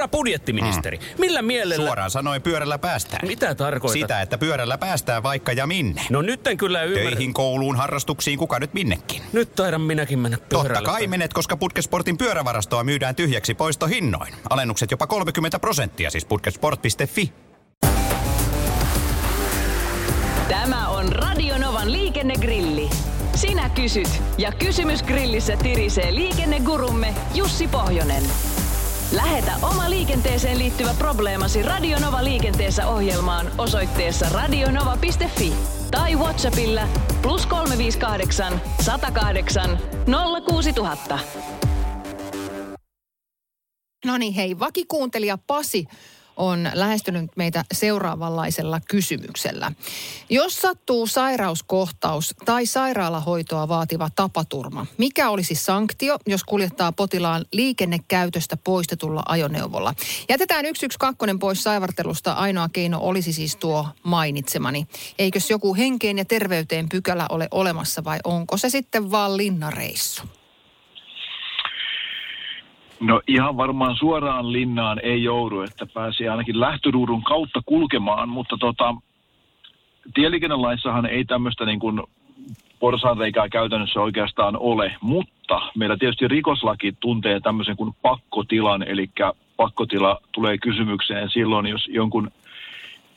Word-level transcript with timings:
Herra 0.00 0.08
budjettiministeri, 0.08 0.96
mm. 0.96 1.04
millä 1.18 1.42
mielellä... 1.42 1.86
Suoraan 1.86 2.10
sanoen 2.10 2.42
pyörällä 2.42 2.78
päästään. 2.78 3.28
Mitä 3.28 3.54
tarkoitat? 3.54 4.00
Sitä, 4.00 4.20
että 4.22 4.38
pyörällä 4.38 4.78
päästään 4.78 5.22
vaikka 5.22 5.52
ja 5.52 5.66
minne. 5.66 6.02
No 6.10 6.22
nyt 6.22 6.46
en 6.46 6.56
kyllä 6.56 6.82
ymmärrä. 6.82 7.10
Töihin, 7.10 7.34
kouluun, 7.34 7.76
harrastuksiin, 7.76 8.38
kuka 8.38 8.58
nyt 8.58 8.74
minnekin. 8.74 9.22
Nyt 9.32 9.54
taidan 9.54 9.80
minäkin 9.80 10.18
mennä 10.18 10.38
pyörällä. 10.48 10.74
Totta 10.74 10.90
kai 10.90 11.06
menet, 11.06 11.32
koska 11.32 11.56
Putkesportin 11.56 12.18
pyörävarastoa 12.18 12.84
myydään 12.84 13.14
tyhjäksi 13.14 13.54
poistohinnoin. 13.54 14.34
Alennukset 14.50 14.90
jopa 14.90 15.06
30 15.06 15.58
prosenttia, 15.58 16.10
siis 16.10 16.24
putkesport.fi. 16.24 17.32
Tämä 20.48 20.88
on 20.88 21.12
Radionovan 21.12 21.92
liikennegrilli. 21.92 22.90
Sinä 23.34 23.68
kysyt 23.68 24.22
ja 24.38 24.52
kysymys 24.52 25.02
grillissä 25.02 25.56
tirisee 25.56 26.14
liikennegurumme 26.14 27.14
Jussi 27.34 27.68
Pohjonen. 27.68 28.22
Lähetä 29.12 29.52
oma 29.62 29.90
liikenteeseen 29.90 30.58
liittyvä 30.58 30.94
probleemasi 30.98 31.62
Radionova 31.62 32.24
liikenteessä 32.24 32.88
ohjelmaan 32.88 33.46
osoitteessa 33.58 34.28
radionova.fi 34.28 35.52
tai 35.90 36.16
Whatsappilla 36.16 36.88
plus 37.22 37.46
358 37.46 38.60
108 38.82 39.78
06000. 40.46 41.18
No 44.04 44.18
niin, 44.18 44.32
hei, 44.34 44.58
vakikuuntelija 44.58 45.38
Pasi 45.46 45.86
on 46.36 46.70
lähestynyt 46.74 47.30
meitä 47.36 47.64
seuraavanlaisella 47.72 48.80
kysymyksellä. 48.88 49.72
Jos 50.30 50.56
sattuu 50.56 51.06
sairauskohtaus 51.06 52.34
tai 52.44 52.66
sairaalahoitoa 52.66 53.68
vaativa 53.68 54.08
tapaturma, 54.16 54.86
mikä 54.98 55.30
olisi 55.30 55.54
sanktio, 55.54 56.18
jos 56.26 56.44
kuljettaa 56.44 56.92
potilaan 56.92 57.44
liikennekäytöstä 57.52 58.56
poistetulla 58.56 59.22
ajoneuvolla? 59.28 59.94
Jätetään 60.28 60.64
112 60.64 61.38
pois 61.40 61.62
saivartelusta. 61.62 62.32
Ainoa 62.32 62.68
keino 62.68 62.98
olisi 63.00 63.32
siis 63.32 63.56
tuo 63.56 63.88
mainitsemani. 64.02 64.86
Eikös 65.18 65.50
joku 65.50 65.74
henkeen 65.74 66.18
ja 66.18 66.24
terveyteen 66.24 66.88
pykälä 66.88 67.26
ole 67.28 67.48
olemassa 67.50 68.04
vai 68.04 68.18
onko 68.24 68.56
se 68.56 68.70
sitten 68.70 69.10
vaan 69.10 69.36
linnareissu? 69.36 70.22
No 73.00 73.20
ihan 73.28 73.56
varmaan 73.56 73.96
suoraan 73.96 74.52
linnaan 74.52 75.00
ei 75.02 75.22
joudu, 75.22 75.62
että 75.62 75.86
pääsee 75.94 76.28
ainakin 76.28 76.60
lähtöruudun 76.60 77.22
kautta 77.22 77.60
kulkemaan, 77.66 78.28
mutta 78.28 78.56
tota, 78.60 78.94
tieliikennelaissahan 80.14 81.06
ei 81.06 81.24
tämmöistä 81.24 81.64
niin 81.64 81.78
kuin 81.78 82.02
porsaanreikää 82.80 83.48
käytännössä 83.48 84.00
oikeastaan 84.00 84.56
ole, 84.56 84.96
mutta 85.00 85.60
meillä 85.76 85.96
tietysti 85.96 86.28
rikoslaki 86.28 86.92
tuntee 87.00 87.40
tämmöisen 87.40 87.76
kuin 87.76 87.94
pakkotilan, 88.02 88.82
eli 88.82 89.10
pakkotila 89.56 90.20
tulee 90.32 90.58
kysymykseen 90.58 91.30
silloin, 91.30 91.66
jos 91.66 91.88
jonkun 91.88 92.30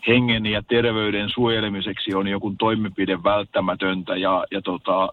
hengen 0.08 0.46
ja 0.46 0.64
terveyden 0.64 1.30
suojelemiseksi 1.30 2.16
on 2.16 2.28
joku 2.28 2.56
toimenpide 2.60 3.24
välttämätöntä 3.24 4.16
ja, 4.16 4.46
ja 4.52 4.62
tota, 4.62 5.10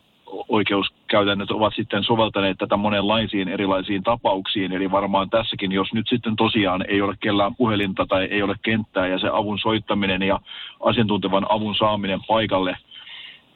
oikeuskäytännöt 1.18 1.50
ovat 1.50 1.74
sitten 1.74 2.04
soveltaneet 2.04 2.58
tätä 2.58 2.76
monenlaisiin 2.76 3.48
erilaisiin 3.48 4.02
tapauksiin. 4.02 4.72
Eli 4.72 4.90
varmaan 4.90 5.30
tässäkin, 5.30 5.72
jos 5.72 5.92
nyt 5.92 6.08
sitten 6.08 6.36
tosiaan 6.36 6.84
ei 6.88 7.02
ole 7.02 7.14
kellään 7.20 7.56
puhelinta 7.56 8.06
tai 8.06 8.24
ei 8.24 8.42
ole 8.42 8.54
kenttää 8.62 9.06
ja 9.06 9.18
se 9.18 9.28
avun 9.32 9.58
soittaminen 9.58 10.22
ja 10.22 10.40
asiantuntevan 10.80 11.46
avun 11.48 11.74
saaminen 11.74 12.20
paikalle 12.28 12.76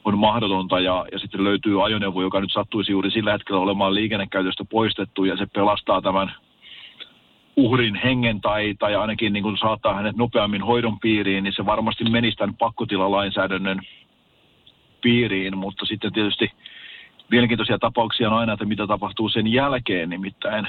on 0.05 0.19
mahdotonta 0.19 0.80
ja, 0.80 1.06
ja 1.12 1.19
sitten 1.19 1.44
löytyy 1.44 1.84
ajoneuvo, 1.84 2.22
joka 2.22 2.41
nyt 2.41 2.52
sattuisi 2.52 2.92
juuri 2.92 3.11
sillä 3.11 3.33
hetkellä 3.33 3.61
olemaan 3.61 3.94
liikennekäytöstä 3.94 4.64
poistettu 4.64 5.24
ja 5.24 5.36
se 5.36 5.46
pelastaa 5.46 6.02
tämän 6.02 6.33
uhrin 7.56 7.94
hengen 7.94 8.41
tai, 8.41 8.74
tai 8.78 8.94
ainakin 8.94 9.33
niin 9.33 9.42
kuin 9.42 9.58
saattaa 9.58 9.94
hänet 9.94 10.16
nopeammin 10.16 10.62
hoidon 10.62 11.00
piiriin, 11.00 11.44
niin 11.44 11.55
se 11.56 11.66
varmasti 11.66 12.05
menisi 12.05 12.36
tämän 12.36 12.56
pakkotilalainsäädännön 12.56 13.80
piiriin, 15.02 15.58
mutta 15.58 15.86
sitten 15.86 16.12
tietysti 16.12 16.51
mielenkiintoisia 17.34 17.78
tapauksia 17.78 18.28
on 18.28 18.39
aina, 18.39 18.52
että 18.52 18.64
mitä 18.64 18.86
tapahtuu 18.86 19.28
sen 19.28 19.52
jälkeen, 19.52 20.11
nimittäin 20.11 20.68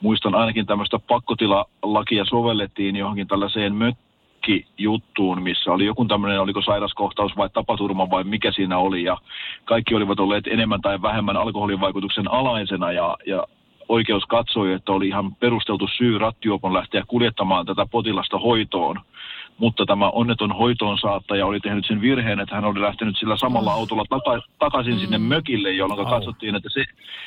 muistan 0.00 0.34
ainakin 0.34 0.66
tämmöistä 0.66 0.98
pakkotilalakia 0.98 2.24
sovellettiin 2.24 2.96
johonkin 2.96 3.28
tällaiseen 3.28 3.74
mökkijuttuun, 3.74 5.42
missä 5.42 5.72
oli 5.72 5.84
joku 5.84 6.04
tämmöinen, 6.04 6.40
oliko 6.40 6.62
sairaskohtaus 6.62 7.36
vai 7.36 7.48
tapaturma 7.50 8.10
vai 8.10 8.24
mikä 8.24 8.52
siinä 8.52 8.78
oli, 8.78 9.04
ja 9.04 9.16
kaikki 9.64 9.94
olivat 9.94 10.20
olleet 10.20 10.46
enemmän 10.46 10.80
tai 10.80 11.02
vähemmän 11.02 11.36
alkoholin 11.36 11.80
vaikutuksen 11.80 12.30
alaisena, 12.30 12.92
ja, 12.92 13.16
ja 13.26 13.46
oikeus 13.88 14.24
katsoi, 14.24 14.72
että 14.72 14.92
oli 14.92 15.08
ihan 15.08 15.34
perusteltu 15.34 15.88
syy 15.96 16.18
rattijuopon 16.18 16.74
lähteä 16.74 17.02
kuljettamaan 17.08 17.66
tätä 17.66 17.86
potilasta 17.90 18.38
hoitoon– 18.38 19.00
mutta 19.58 19.86
tämä 19.86 20.10
onneton 20.10 20.52
hoitoon 20.52 20.98
saattaja 20.98 21.46
oli 21.46 21.60
tehnyt 21.60 21.86
sen 21.86 22.00
virheen, 22.00 22.40
että 22.40 22.54
hän 22.54 22.64
oli 22.64 22.80
lähtenyt 22.80 23.16
sillä 23.18 23.36
samalla 23.36 23.74
oh. 23.74 23.78
autolla 23.78 24.04
taka- 24.08 24.42
takaisin 24.58 25.00
sinne 25.00 25.18
mm. 25.18 25.24
mökille, 25.24 25.72
jolloin 25.72 26.00
oh. 26.00 26.10
katsottiin, 26.10 26.54
että 26.54 26.68
se, 26.72 26.84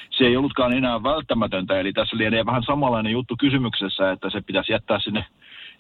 se 0.10 0.24
ei 0.26 0.38
ollutkaan 0.38 0.74
enää 0.74 1.04
välttämätöntä. 1.04 1.80
Eli 1.80 1.94
tässä 1.94 2.18
lienee 2.18 2.46
vähän 2.46 2.64
samanlainen 2.64 3.12
juttu 3.12 3.36
kysymyksessä, 3.40 4.12
että 4.12 4.30
se 4.30 4.42
pitäisi 4.42 4.72
jättää 4.72 5.00
sinne 5.00 5.26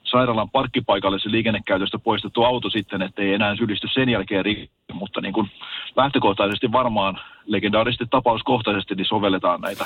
sairaalan 0.03 0.49
parkkipaikalle 0.49 1.19
se 1.19 1.31
liikennekäytöstä 1.31 1.99
poistettu 1.99 2.43
auto 2.43 2.69
sitten, 2.69 3.01
että 3.01 3.21
ei 3.21 3.33
enää 3.33 3.55
syyllisty 3.55 3.87
sen 3.93 4.09
jälkeen 4.09 4.45
rikki. 4.45 4.69
Mutta 4.93 5.21
niin 5.21 5.33
kuin 5.33 5.51
lähtökohtaisesti 5.95 6.71
varmaan 6.71 7.19
legendaarisesti 7.45 8.05
tapauskohtaisesti 8.09 8.95
niin 8.95 9.05
sovelletaan 9.05 9.61
näitä 9.61 9.85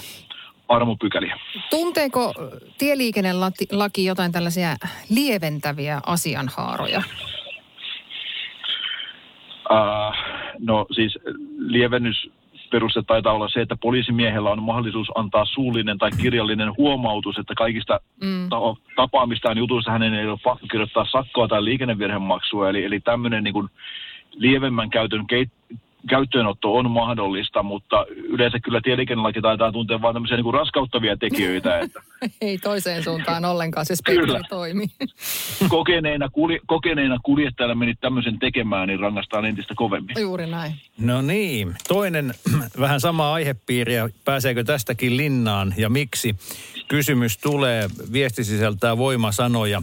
armopykäliä. 0.70 1.40
Tunteeko 1.70 2.34
tieliikennelaki 2.78 4.06
jotain 4.06 4.32
tällaisia 4.32 4.76
lieventäviä 5.10 6.02
asianhaaroja? 6.06 7.02
Uh, 9.70 10.16
no 10.60 10.86
siis 10.92 11.20
lievennys 11.58 12.30
peruste 12.72 13.02
taitaa 13.08 13.34
olla 13.34 13.50
se, 13.50 13.62
että 13.62 13.76
poliisimiehellä 13.82 14.50
on 14.50 14.64
mahdollisuus 14.64 15.12
antaa 15.16 15.46
suullinen 15.46 15.98
tai 15.98 16.12
kirjallinen 16.22 16.78
huomautus, 16.78 17.38
että 17.38 17.54
kaikista 17.58 18.00
mm. 18.22 18.50
tapaamistaan 18.96 19.58
jutuista 19.58 19.92
hänen 19.92 20.14
ei 20.14 20.28
ole 20.28 20.40
pakko 20.44 20.68
kirjoittaa 20.72 21.06
sakkoa 21.12 21.48
tai 21.48 21.64
liikennevirhemaksua. 21.64 22.70
Eli, 22.70 22.86
eli 22.86 23.00
tämmöinen 23.00 23.44
niin 23.44 23.70
lievemmän 24.36 24.90
käytön 24.90 25.28
käyttöönotto 26.10 26.76
on 26.76 26.92
mahdollista, 26.92 27.64
mutta 27.64 28.06
yleensä 28.10 28.60
kyllä 28.60 28.82
tieliikennelaki 28.84 29.42
taitaa 29.42 29.72
tuntea 29.72 30.02
vain 30.02 30.16
tämmöisiä 30.16 30.38
niin 30.38 30.54
raskauttavia 30.54 31.18
tekijöitä. 31.18 31.80
Että... 31.80 32.02
Ei 32.42 32.58
toiseen 32.58 33.04
suuntaan 33.04 33.46
ollenkaan 33.46 33.86
se 33.86 33.96
spektri 33.96 34.42
toimi. 34.50 34.88
kokeneena, 35.70 36.30
kulje, 36.30 36.60
kokeneena 36.68 37.18
kuljettajana 37.24 37.76
meni 37.76 37.96
tämmöisen 38.02 38.40
tekemään, 38.40 38.88
niin 38.88 39.00
rangaistaan 39.00 39.46
entistä 39.46 39.74
kovemmin. 39.78 40.16
Juuri 40.20 40.48
näin. 40.48 40.74
No 40.98 41.22
niin, 41.22 41.76
toinen 41.88 42.34
vähän 42.80 43.00
sama 43.00 43.34
aihepiiriä. 43.34 44.10
Pääseekö 44.26 44.64
tästäkin 44.64 45.18
linnaan 45.18 45.74
ja 45.78 45.90
miksi? 45.90 46.36
Kysymys 46.88 47.38
tulee, 47.38 47.90
viesti 48.14 48.44
sisältää 48.44 48.98
voimasanoja. 48.98 49.82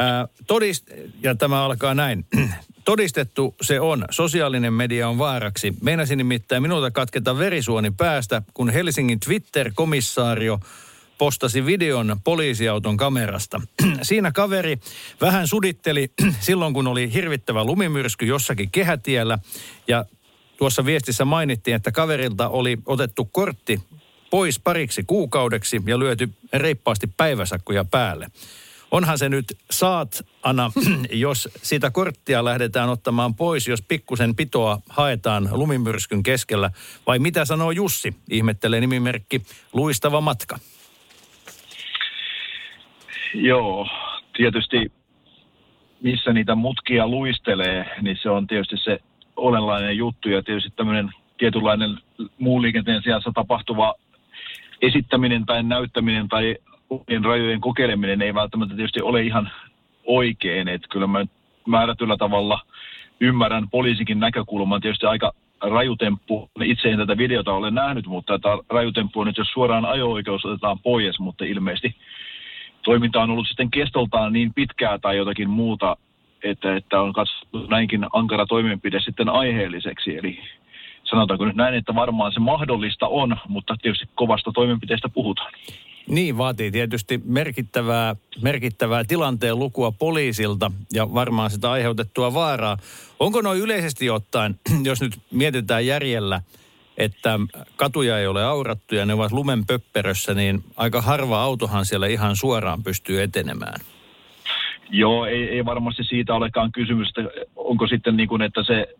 Ää, 0.00 0.28
todist, 0.46 0.90
ja 1.22 1.34
tämä 1.34 1.64
alkaa 1.64 1.94
näin. 1.94 2.24
Todistettu 2.84 3.54
se 3.62 3.80
on. 3.80 4.04
Sosiaalinen 4.10 4.72
media 4.72 5.08
on 5.08 5.18
vaaraksi. 5.18 5.74
Meinasin 5.82 6.18
nimittäin 6.18 6.62
minulta 6.62 6.90
katketa 6.90 7.38
verisuoni 7.38 7.90
päästä, 7.90 8.42
kun 8.54 8.70
Helsingin 8.70 9.20
Twitter-komissaario 9.20 10.60
postasi 11.18 11.66
videon 11.66 12.16
poliisiauton 12.24 12.96
kamerasta. 12.96 13.60
Siinä 14.02 14.32
kaveri 14.32 14.78
vähän 15.20 15.48
suditteli 15.48 16.12
silloin, 16.40 16.74
kun 16.74 16.86
oli 16.86 17.12
hirvittävä 17.12 17.64
lumimyrsky 17.64 18.26
jossakin 18.26 18.70
kehätiellä. 18.70 19.38
Ja 19.88 20.04
tuossa 20.56 20.84
viestissä 20.84 21.24
mainittiin, 21.24 21.74
että 21.74 21.92
kaverilta 21.92 22.48
oli 22.48 22.78
otettu 22.86 23.24
kortti 23.24 23.80
pois 24.30 24.60
pariksi 24.60 25.02
kuukaudeksi 25.06 25.82
ja 25.86 25.98
lyöty 25.98 26.30
reippaasti 26.52 27.06
päiväsakkoja 27.16 27.84
päälle 27.84 28.30
onhan 28.90 29.18
se 29.18 29.28
nyt 29.28 29.44
saat, 29.70 30.26
Anna, 30.42 30.70
jos 31.12 31.48
sitä 31.62 31.90
korttia 31.90 32.44
lähdetään 32.44 32.88
ottamaan 32.88 33.34
pois, 33.34 33.68
jos 33.68 33.82
pikkusen 33.82 34.36
pitoa 34.36 34.78
haetaan 34.88 35.48
lumimyrskyn 35.52 36.22
keskellä. 36.22 36.70
Vai 37.06 37.18
mitä 37.18 37.44
sanoo 37.44 37.70
Jussi? 37.70 38.14
Ihmettelee 38.30 38.80
nimimerkki 38.80 39.42
Luistava 39.72 40.20
matka. 40.20 40.58
Joo, 43.34 43.88
tietysti 44.36 44.92
missä 46.02 46.32
niitä 46.32 46.54
mutkia 46.54 47.08
luistelee, 47.08 47.96
niin 48.02 48.18
se 48.22 48.30
on 48.30 48.46
tietysti 48.46 48.76
se 48.76 48.98
olenlainen 49.36 49.96
juttu 49.96 50.28
ja 50.28 50.42
tietysti 50.42 50.70
tämmöinen 50.76 51.10
tietynlainen 51.38 51.98
muun 52.38 52.62
liikenteen 52.62 53.02
sijassa 53.02 53.30
tapahtuva 53.34 53.94
esittäminen 54.82 55.46
tai 55.46 55.62
näyttäminen 55.62 56.28
tai 56.28 56.56
omien 56.90 57.24
rajojen 57.24 57.60
kokeileminen 57.60 58.22
ei 58.22 58.34
välttämättä 58.34 58.74
tietysti 58.74 59.02
ole 59.02 59.22
ihan 59.22 59.50
oikein. 60.06 60.68
Että 60.68 60.88
kyllä 60.90 61.06
mä 61.06 61.26
määrätyllä 61.66 62.16
tavalla 62.16 62.60
ymmärrän 63.20 63.70
poliisikin 63.70 64.20
näkökulman 64.20 64.80
tietysti 64.80 65.06
aika 65.06 65.32
rajutemppu. 65.60 66.50
Itse 66.62 66.90
en 66.90 66.98
tätä 66.98 67.16
videota 67.16 67.52
ole 67.52 67.70
nähnyt, 67.70 68.06
mutta 68.06 68.38
tämä 68.38 68.58
rajutemppu 68.70 69.20
on 69.20 69.26
nyt, 69.26 69.36
jos 69.36 69.48
suoraan 69.52 69.84
ajo-oikeus 69.84 70.44
otetaan 70.44 70.78
pois, 70.78 71.18
mutta 71.18 71.44
ilmeisesti 71.44 71.96
toiminta 72.84 73.22
on 73.22 73.30
ollut 73.30 73.48
sitten 73.48 73.70
kestoltaan 73.70 74.32
niin 74.32 74.54
pitkää 74.54 74.98
tai 74.98 75.16
jotakin 75.16 75.50
muuta, 75.50 75.96
että, 76.44 76.76
että 76.76 77.00
on 77.00 77.12
katsottu 77.12 77.66
näinkin 77.66 78.06
ankara 78.12 78.46
toimenpide 78.46 79.00
sitten 79.00 79.28
aiheelliseksi. 79.28 80.16
Eli 80.16 80.38
sanotaanko 81.04 81.44
nyt 81.44 81.56
näin, 81.56 81.74
että 81.74 81.94
varmaan 81.94 82.32
se 82.32 82.40
mahdollista 82.40 83.08
on, 83.08 83.36
mutta 83.48 83.76
tietysti 83.82 84.08
kovasta 84.14 84.50
toimenpiteestä 84.54 85.08
puhutaan. 85.08 85.52
Niin, 86.06 86.38
vaatii 86.38 86.70
tietysti 86.70 87.20
merkittävää, 87.24 88.16
merkittävää 88.42 89.04
tilanteen 89.04 89.58
lukua 89.58 89.92
poliisilta 89.92 90.72
ja 90.92 91.14
varmaan 91.14 91.50
sitä 91.50 91.70
aiheutettua 91.70 92.34
vaaraa. 92.34 92.76
Onko 93.20 93.40
noin 93.40 93.60
yleisesti 93.60 94.10
ottaen, 94.10 94.54
jos 94.84 95.00
nyt 95.00 95.18
mietitään 95.30 95.86
järjellä, 95.86 96.42
että 96.96 97.38
katuja 97.76 98.18
ei 98.18 98.26
ole 98.26 98.44
aurattu 98.44 98.94
ja 98.94 99.06
ne 99.06 99.14
ovat 99.14 99.32
lumen 99.32 99.66
pöpperössä, 99.66 100.34
niin 100.34 100.64
aika 100.76 101.00
harva 101.00 101.42
autohan 101.42 101.86
siellä 101.86 102.06
ihan 102.06 102.36
suoraan 102.36 102.82
pystyy 102.82 103.22
etenemään. 103.22 103.80
Joo, 104.90 105.26
ei, 105.26 105.48
ei 105.48 105.64
varmasti 105.64 106.04
siitä 106.04 106.34
olekaan 106.34 106.72
kysymys, 106.72 107.08
että 107.08 107.22
onko 107.56 107.86
sitten 107.86 108.16
niin 108.16 108.28
kuin, 108.28 108.42
että 108.42 108.64
se 108.64 108.94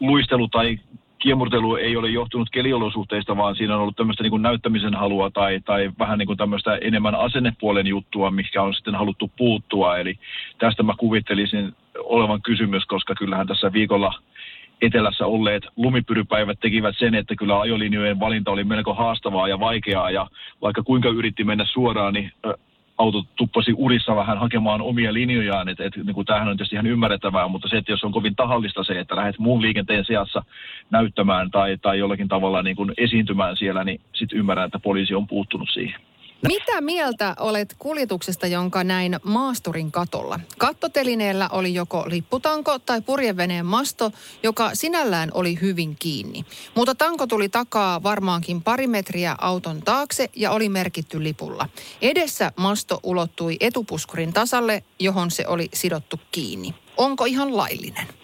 luistelu 0.00 0.48
tai 0.48 0.78
kiemurtelu 1.22 1.76
ei 1.76 1.96
ole 1.96 2.10
johtunut 2.10 2.50
keliolosuhteista, 2.50 3.36
vaan 3.36 3.56
siinä 3.56 3.74
on 3.74 3.80
ollut 3.80 3.96
tämmöistä 3.96 4.22
niin 4.22 4.42
näyttämisen 4.42 4.94
halua 4.94 5.30
tai, 5.30 5.60
tai 5.64 5.90
vähän 5.98 6.18
niin 6.18 6.26
kuin 6.26 6.36
tämmöistä 6.36 6.76
enemmän 6.76 7.14
asennepuolen 7.14 7.86
juttua, 7.86 8.30
mikä 8.30 8.62
on 8.62 8.74
sitten 8.74 8.94
haluttu 8.94 9.30
puuttua. 9.38 9.98
Eli 9.98 10.18
tästä 10.58 10.82
mä 10.82 10.94
kuvittelisin 10.98 11.72
olevan 11.98 12.42
kysymys, 12.42 12.84
koska 12.84 13.14
kyllähän 13.14 13.46
tässä 13.46 13.72
viikolla 13.72 14.14
etelässä 14.82 15.26
olleet 15.26 15.62
lumipyrypäivät 15.76 16.60
tekivät 16.60 16.94
sen, 16.98 17.14
että 17.14 17.34
kyllä 17.36 17.60
ajolinjojen 17.60 18.20
valinta 18.20 18.50
oli 18.50 18.64
melko 18.64 18.94
haastavaa 18.94 19.48
ja 19.48 19.60
vaikeaa, 19.60 20.10
ja 20.10 20.26
vaikka 20.62 20.82
kuinka 20.82 21.08
yritti 21.08 21.44
mennä 21.44 21.64
suoraan, 21.64 22.14
niin 22.14 22.32
auto 22.98 23.24
tuppasi 23.36 23.72
urissa 23.76 24.16
vähän 24.16 24.38
hakemaan 24.38 24.80
omia 24.82 25.12
linjojaan, 25.12 25.68
että 25.68 25.84
et, 25.84 25.96
niin 25.96 26.26
tämähän 26.26 26.48
on 26.48 26.56
tietysti 26.56 26.76
ihan 26.76 26.86
ymmärrettävää, 26.86 27.48
mutta 27.48 27.68
se, 27.68 27.76
että 27.76 27.92
jos 27.92 28.04
on 28.04 28.12
kovin 28.12 28.36
tahallista 28.36 28.84
se, 28.84 29.00
että 29.00 29.16
lähdet 29.16 29.38
muun 29.38 29.62
liikenteen 29.62 30.04
seassa 30.04 30.42
näyttämään 30.90 31.50
tai, 31.50 31.78
tai 31.82 31.98
jollakin 31.98 32.28
tavalla 32.28 32.62
niin 32.62 32.76
kuin 32.76 32.92
esiintymään 32.96 33.56
siellä, 33.56 33.84
niin 33.84 34.00
sitten 34.12 34.38
ymmärrän, 34.38 34.66
että 34.66 34.78
poliisi 34.78 35.14
on 35.14 35.26
puuttunut 35.26 35.68
siihen. 35.72 36.00
Mitä 36.48 36.80
mieltä 36.80 37.34
olet 37.38 37.74
kuljetuksesta, 37.78 38.46
jonka 38.46 38.84
näin 38.84 39.16
maasturin 39.22 39.92
katolla? 39.92 40.40
Kattotelineellä 40.58 41.48
oli 41.48 41.74
joko 41.74 42.04
lipputanko 42.06 42.78
tai 42.78 43.00
purjeveneen 43.00 43.66
masto, 43.66 44.12
joka 44.42 44.74
sinällään 44.74 45.30
oli 45.34 45.58
hyvin 45.60 45.96
kiinni. 45.98 46.44
Mutta 46.74 46.94
tanko 46.94 47.26
tuli 47.26 47.48
takaa 47.48 48.02
varmaankin 48.02 48.62
pari 48.62 48.86
metriä 48.86 49.36
auton 49.40 49.82
taakse 49.82 50.30
ja 50.36 50.50
oli 50.50 50.68
merkitty 50.68 51.22
lipulla. 51.22 51.68
Edessä 52.00 52.52
masto 52.56 53.00
ulottui 53.02 53.56
etupuskurin 53.60 54.32
tasalle, 54.32 54.82
johon 54.98 55.30
se 55.30 55.46
oli 55.46 55.68
sidottu 55.74 56.20
kiinni. 56.32 56.74
Onko 56.96 57.24
ihan 57.24 57.56
laillinen? 57.56 58.21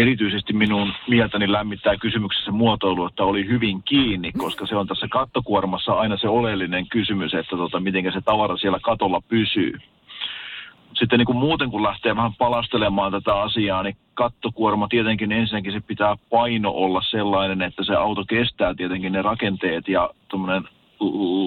Erityisesti 0.00 0.52
minun 0.52 0.92
mieltäni 1.08 1.52
lämmittää 1.52 1.96
kysymyksessä 1.96 2.52
muotoilu, 2.52 3.06
että 3.06 3.24
oli 3.24 3.46
hyvin 3.46 3.82
kiinni, 3.82 4.32
koska 4.32 4.66
se 4.66 4.76
on 4.76 4.86
tässä 4.86 5.08
kattokuormassa 5.08 5.92
aina 5.92 6.16
se 6.16 6.28
oleellinen 6.28 6.88
kysymys, 6.88 7.34
että 7.34 7.56
tota, 7.56 7.80
miten 7.80 8.12
se 8.12 8.20
tavara 8.20 8.56
siellä 8.56 8.78
katolla 8.82 9.20
pysyy. 9.28 9.78
Sitten 10.94 11.18
niin 11.18 11.26
kuin 11.26 11.38
muuten 11.38 11.70
kun 11.70 11.82
lähtee 11.82 12.16
vähän 12.16 12.34
palastelemaan 12.34 13.12
tätä 13.12 13.34
asiaa, 13.34 13.82
niin 13.82 13.96
kattokuorma 14.14 14.88
tietenkin 14.88 15.32
ensinnäkin 15.32 15.72
se 15.72 15.80
pitää 15.80 16.16
paino 16.30 16.70
olla 16.70 17.02
sellainen, 17.02 17.62
että 17.62 17.84
se 17.84 17.94
auto 17.94 18.24
kestää 18.28 18.74
tietenkin 18.74 19.12
ne 19.12 19.22
rakenteet 19.22 19.88
ja 19.88 20.10
tuommoinen 20.28 20.68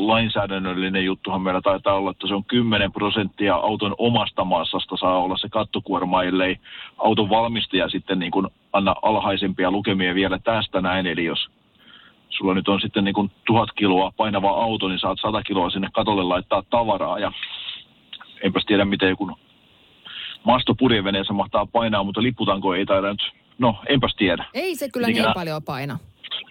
lainsäädännöllinen 0.08 1.06
juttuhan 1.06 1.42
meillä 1.42 1.62
taitaa 1.62 1.94
olla, 1.94 2.12
että 2.12 2.28
se 2.28 2.34
on 2.34 2.44
10 2.44 2.92
prosenttia 2.92 3.56
auton 3.56 3.96
omasta 3.98 4.44
massasta 4.44 4.98
saa 4.98 5.18
olla 5.18 5.38
se 5.38 5.50
kattokuorma, 5.50 6.24
ellei 6.24 6.58
auton 6.98 7.30
valmistaja 7.30 7.90
sitten 7.90 8.20
niin 8.20 8.32
kuin 8.32 8.48
anna 8.74 8.96
alhaisempia 9.02 9.72
lukemia 9.72 10.16
vielä 10.16 10.40
tästä 10.40 10.82
näin. 10.82 11.08
Eli 11.08 11.26
jos 11.26 11.50
sulla 12.30 12.54
nyt 12.54 12.68
on 12.68 12.82
sitten 12.82 13.04
niin 13.04 13.14
kuin 13.14 13.32
tuhat 13.46 13.70
kiloa 13.76 14.12
painava 14.18 14.50
auto, 14.50 14.88
niin 14.88 15.00
saat 15.00 15.18
100 15.22 15.44
kiloa 15.44 15.70
sinne 15.70 15.90
katolle 15.94 16.24
laittaa 16.24 16.64
tavaraa 16.70 17.20
ja 17.20 17.32
enpäs 18.42 18.66
tiedä 18.66 18.86
miten 18.86 19.10
joku 19.10 19.32
masto 20.44 20.76
purjeveneessä 20.76 21.34
mahtaa 21.34 21.66
painaa, 21.66 22.04
mutta 22.04 22.22
lipputanko 22.22 22.76
ei 22.76 22.86
taida 22.86 23.12
nyt, 23.12 23.32
no 23.58 23.76
enpäs 23.90 24.16
tiedä. 24.16 24.46
Ei 24.54 24.76
se 24.76 24.90
kyllä 24.90 25.08
Mikä 25.08 25.22
niin 25.22 25.34
paljon 25.34 25.64
paina. 25.64 26.00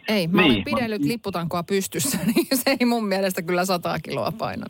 Ei, 0.09 0.27
mä 0.27 0.43
niin, 0.43 0.53
olen 0.53 0.65
pidellyt 0.65 1.03
mä... 1.03 1.09
lipputankoa 1.09 1.63
pystyssä, 1.63 2.19
niin 2.35 2.47
se 2.53 2.77
ei 2.81 2.87
mun 2.87 3.07
mielestä 3.07 3.43
kyllä 3.43 3.65
sata 3.65 3.99
kiloa 3.99 4.33
paina. 4.39 4.67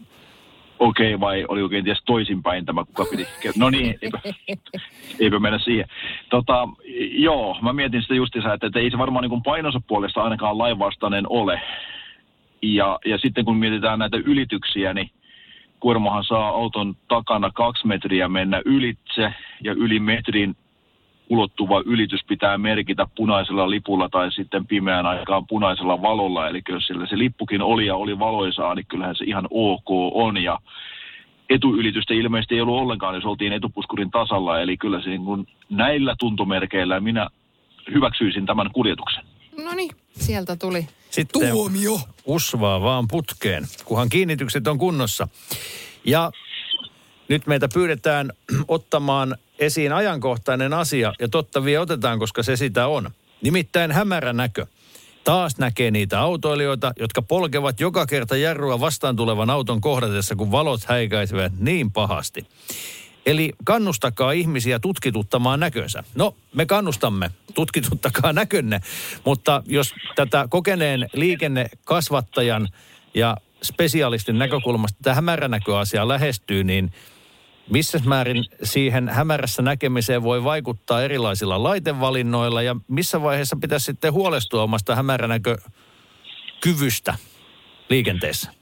Okei, 0.79 1.15
okay, 1.15 1.21
vai 1.21 1.45
oliko 1.49 1.69
kenties 1.69 2.03
toisinpäin 2.07 2.67
tämä, 2.67 2.85
kuka 2.85 3.05
piti? 3.11 3.27
No 3.59 3.71
niin, 3.71 3.99
eipä, 4.03 4.21
eipä 5.21 5.39
mennä 5.39 5.59
siihen. 5.59 5.87
Tota, 6.31 6.69
joo, 7.11 7.59
mä 7.63 7.73
mietin 7.73 8.03
sitä 8.03 8.15
justiinsa, 8.15 8.55
että, 8.55 8.67
että 8.67 8.79
ei 8.79 8.91
se 8.91 8.99
varmaan 8.99 9.29
niin 9.29 9.43
painonsa 9.43 9.81
puolesta 9.87 10.23
ainakaan 10.23 10.59
lainvastainen 10.59 11.25
ole. 11.29 11.61
Ja, 12.63 12.99
ja 13.05 13.19
sitten 13.19 13.45
kun 13.45 13.57
mietitään 13.57 13.99
näitä 13.99 14.17
ylityksiä, 14.17 14.95
niin 14.95 15.11
kuormahan 15.81 16.25
saa 16.25 16.49
auton 16.49 16.97
takana 17.09 17.51
kaksi 17.51 17.87
metriä 17.87 18.29
mennä 18.29 18.63
ylitse 18.65 19.35
ja 19.61 19.73
yli 19.73 20.01
metrin 20.01 20.57
ulottuva 21.33 21.83
ylitys 21.87 22.21
pitää 22.29 22.59
merkitä 22.59 23.07
punaisella 23.17 23.71
lipulla 23.71 24.09
tai 24.09 24.33
sitten 24.33 24.67
pimeän 24.67 25.07
aikaan 25.07 25.47
punaisella 25.47 26.03
valolla. 26.03 26.49
Eli 26.49 26.63
jos 26.69 26.87
sillä 26.87 27.07
se 27.07 27.19
lippukin 27.19 27.63
oli 27.63 27.87
ja 27.87 27.97
oli 27.97 28.19
valoisaa, 28.19 28.75
niin 28.75 28.87
kyllähän 28.87 29.17
se 29.17 29.25
ihan 29.25 29.49
ok 29.51 29.89
on. 30.15 30.43
Ja 30.43 30.59
etuylitystä 31.51 32.15
ilmeisesti 32.15 32.55
ei 32.55 32.61
ollut 32.61 32.81
ollenkaan, 32.81 33.15
jos 33.15 33.25
oltiin 33.25 33.53
etupuskurin 33.53 34.11
tasalla. 34.11 34.61
Eli 34.61 34.77
kyllä 34.77 35.03
se 35.03 35.09
niin 35.09 35.25
kuin 35.25 35.47
näillä 35.71 36.15
tuntomerkeillä 36.19 37.01
minä 37.01 37.29
hyväksyisin 37.95 38.47
tämän 38.47 38.71
kuljetuksen. 38.73 39.25
No 39.65 39.73
niin, 39.75 39.91
sieltä 40.13 40.57
tuli 40.57 40.87
Sitten 41.11 41.51
tuomio. 41.53 42.01
Usvaa 42.27 42.81
vaan 42.81 43.09
putkeen, 43.09 43.65
kunhan 43.85 44.09
kiinnitykset 44.09 44.67
on 44.67 44.79
kunnossa. 44.79 45.29
Ja 46.05 46.31
nyt 47.29 47.47
meitä 47.47 47.69
pyydetään 47.75 48.31
ottamaan 48.69 49.37
esiin 49.63 49.93
ajankohtainen 49.93 50.73
asia, 50.73 51.15
ja 51.21 51.29
totta 51.29 51.65
vie 51.65 51.79
otetaan, 51.79 52.19
koska 52.19 52.43
se 52.43 52.57
sitä 52.57 52.87
on. 52.87 53.11
Nimittäin 53.43 53.93
hämärä 53.93 54.33
näkö. 54.33 54.67
Taas 55.25 55.59
näkee 55.59 55.91
niitä 55.91 56.21
autoilijoita, 56.21 56.93
jotka 56.99 57.23
polkevat 57.23 57.81
joka 57.81 58.07
kerta 58.07 58.37
jarrua 58.37 58.81
vastaan 58.81 59.17
tulevan 59.17 59.51
auton 59.51 59.81
kohdatessa, 59.81 60.37
kun 60.37 60.51
valot 60.51 60.85
häikäisevät 60.85 61.53
niin 61.59 61.93
pahasti. 61.93 62.47
Eli 63.27 63.53
kannustakaa 63.65 64.33
ihmisiä 64.33 64.79
tutkituttamaan 64.79 65.61
näkönsä. 65.61 66.05
No, 66.15 66.35
me 66.55 66.67
kannustamme, 66.67 67.31
tutkituttakaa 67.55 68.33
näkönne, 68.43 68.81
mutta 69.25 69.63
jos 69.67 69.95
tätä 70.17 70.47
kokeneen 70.51 71.09
liikennekasvattajan 71.13 72.69
ja 73.15 73.37
spesialistin 73.63 74.39
näkökulmasta 74.39 74.99
tämä 75.03 75.15
hämäränäköasia 75.15 76.09
lähestyy, 76.09 76.65
niin 76.65 76.93
missä 77.71 78.01
määrin 78.07 78.45
siihen 78.63 79.09
hämärässä 79.09 79.63
näkemiseen 79.63 80.23
voi 80.23 80.45
vaikuttaa 80.45 81.03
erilaisilla 81.03 81.63
laitevalinnoilla 81.63 82.63
ja 82.63 82.77
missä 82.89 83.23
vaiheessa 83.23 83.57
pitäisi 83.61 83.87
sitten 83.87 84.13
huolestua 84.13 84.63
omasta 84.63 84.95
hämäränäkökyvystä 84.95 87.15
liikenteessä? 87.89 88.53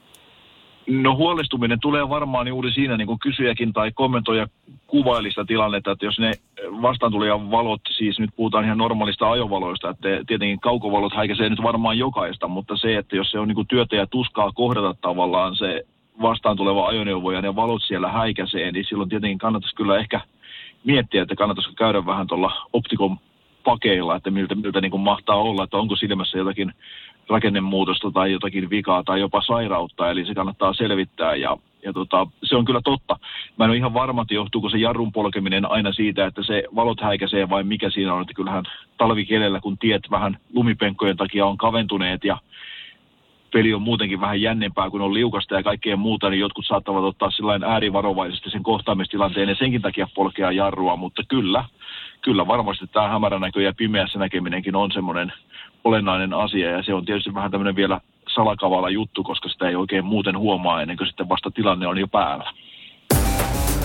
No 0.87 1.15
huolestuminen 1.15 1.79
tulee 1.79 2.09
varmaan 2.09 2.47
juuri 2.47 2.71
siinä, 2.71 2.97
niin 2.97 3.07
kuin 3.07 3.19
kysyjäkin 3.19 3.73
tai 3.73 3.91
kommentoija 3.91 4.47
kuvailista 4.87 5.45
tilannetta, 5.45 5.91
että 5.91 6.05
jos 6.05 6.19
ne 6.19 6.33
vastaantulijan 6.81 7.51
valot, 7.51 7.81
siis 7.97 8.19
nyt 8.19 8.29
puhutaan 8.35 8.65
ihan 8.65 8.77
normaalista 8.77 9.31
ajovaloista, 9.31 9.89
että 9.89 10.07
tietenkin 10.27 10.59
kaukovalot 10.59 11.13
häikäisee 11.13 11.49
nyt 11.49 11.63
varmaan 11.63 11.97
jokaista, 11.97 12.47
mutta 12.47 12.77
se, 12.77 12.97
että 12.97 13.15
jos 13.15 13.31
se 13.31 13.39
on 13.39 13.47
niin 13.47 13.55
kuin 13.55 13.67
työtä 13.67 13.95
ja 13.95 14.07
tuskaa 14.07 14.51
kohdata 14.51 14.95
tavallaan 15.01 15.55
se 15.55 15.85
vastaan 16.21 16.57
tuleva 16.57 16.87
ajoneuvo 16.87 17.31
ja 17.31 17.41
ne 17.41 17.55
valot 17.55 17.83
siellä 17.83 18.09
häikäisee, 18.11 18.71
niin 18.71 18.85
silloin 18.85 19.09
tietenkin 19.09 19.37
kannattaisi 19.37 19.75
kyllä 19.75 19.97
ehkä 19.97 20.21
miettiä, 20.83 21.21
että 21.21 21.35
kannattaisiko 21.35 21.75
käydä 21.77 22.05
vähän 22.05 22.27
tuolla 22.27 22.67
optikon 22.73 23.17
pakeilla, 23.63 24.15
että 24.15 24.31
miltä, 24.31 24.55
miltä 24.55 24.81
niin 24.81 24.91
kuin 24.91 25.01
mahtaa 25.01 25.35
olla, 25.35 25.63
että 25.63 25.77
onko 25.77 25.95
silmässä 25.95 26.37
jotakin 26.37 26.73
rakennemuutosta 27.29 28.11
tai 28.11 28.31
jotakin 28.31 28.69
vikaa 28.69 29.03
tai 29.03 29.19
jopa 29.19 29.41
sairautta, 29.41 30.11
eli 30.11 30.25
se 30.25 30.33
kannattaa 30.33 30.73
selvittää 30.73 31.35
ja, 31.35 31.57
ja 31.83 31.93
tota, 31.93 32.27
se 32.43 32.55
on 32.55 32.65
kyllä 32.65 32.81
totta. 32.83 33.19
Mä 33.57 33.65
en 33.65 33.71
ole 33.71 33.77
ihan 33.77 33.93
varma, 33.93 34.21
että 34.21 34.33
johtuuko 34.33 34.69
se 34.69 34.77
jarrun 34.77 35.11
polkeminen 35.11 35.71
aina 35.71 35.93
siitä, 35.93 36.25
että 36.25 36.43
se 36.43 36.63
valot 36.75 37.01
häikäisee 37.01 37.49
vai 37.49 37.63
mikä 37.63 37.89
siinä 37.89 38.13
on, 38.13 38.21
että 38.21 38.33
kyllähän 38.33 38.63
talvikelellä, 38.97 39.59
kun 39.59 39.77
tiet 39.77 40.03
vähän 40.11 40.37
lumipenkkojen 40.53 41.17
takia 41.17 41.45
on 41.45 41.57
kaventuneet 41.57 42.23
ja 42.23 42.37
peli 43.53 43.73
on 43.73 43.81
muutenkin 43.81 44.21
vähän 44.21 44.41
jännempää, 44.41 44.89
kun 44.89 45.01
on 45.01 45.13
liukasta 45.13 45.55
ja 45.55 45.63
kaikkea 45.63 45.97
muuta, 45.97 46.29
niin 46.29 46.39
jotkut 46.39 46.65
saattavat 46.67 47.03
ottaa 47.03 47.31
sellainen 47.31 47.69
äärivarovaisesti 47.69 48.49
sen 48.49 48.63
kohtaamistilanteen 48.63 49.49
ja 49.49 49.55
senkin 49.55 49.81
takia 49.81 50.07
polkea 50.15 50.51
jarrua, 50.51 50.95
mutta 50.95 51.23
kyllä, 51.27 51.65
kyllä 52.21 52.47
varmasti 52.47 52.87
tämä 52.87 53.07
hämärän 53.07 53.41
näkö 53.41 53.61
ja 53.61 53.73
pimeässä 53.77 54.19
näkeminenkin 54.19 54.75
on 54.75 54.91
semmoinen 54.91 55.33
olennainen 55.83 56.33
asia 56.33 56.71
ja 56.71 56.83
se 56.83 56.93
on 56.93 57.05
tietysti 57.05 57.33
vähän 57.33 57.51
tämmöinen 57.51 57.75
vielä 57.75 58.01
salakavala 58.35 58.89
juttu, 58.89 59.23
koska 59.23 59.49
sitä 59.49 59.69
ei 59.69 59.75
oikein 59.75 60.05
muuten 60.05 60.37
huomaa 60.37 60.81
ennen 60.81 60.97
kuin 60.97 61.07
sitten 61.07 61.29
vasta 61.29 61.51
tilanne 61.51 61.87
on 61.87 61.97
jo 61.97 62.07
päällä. 62.07 62.51